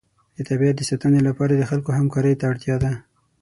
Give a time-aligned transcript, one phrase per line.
[0.35, 2.91] د طبیعت د ساتنې لپاره د خلکو همکارۍ ته اړتیا ده.